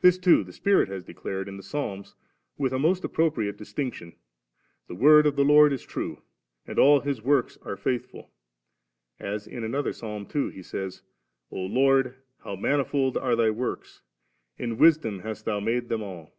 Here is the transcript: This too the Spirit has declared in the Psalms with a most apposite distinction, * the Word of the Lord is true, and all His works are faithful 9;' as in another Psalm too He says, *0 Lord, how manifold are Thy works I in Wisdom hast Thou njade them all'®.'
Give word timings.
This 0.00 0.16
too 0.16 0.44
the 0.44 0.52
Spirit 0.52 0.88
has 0.90 1.02
declared 1.02 1.48
in 1.48 1.56
the 1.56 1.64
Psalms 1.64 2.14
with 2.56 2.72
a 2.72 2.78
most 2.78 3.02
apposite 3.02 3.56
distinction, 3.56 4.14
* 4.48 4.86
the 4.86 4.94
Word 4.94 5.26
of 5.26 5.34
the 5.34 5.42
Lord 5.44 5.72
is 5.72 5.82
true, 5.82 6.22
and 6.68 6.78
all 6.78 7.00
His 7.00 7.20
works 7.20 7.58
are 7.62 7.76
faithful 7.76 8.30
9;' 9.18 9.28
as 9.34 9.48
in 9.48 9.64
another 9.64 9.92
Psalm 9.92 10.24
too 10.24 10.50
He 10.50 10.62
says, 10.62 11.02
*0 11.52 11.62
Lord, 11.68 12.14
how 12.44 12.54
manifold 12.54 13.16
are 13.16 13.34
Thy 13.34 13.50
works 13.50 14.02
I 14.56 14.62
in 14.62 14.78
Wisdom 14.78 15.18
hast 15.18 15.46
Thou 15.46 15.58
njade 15.58 15.88
them 15.88 16.00
all'®.' 16.02 16.30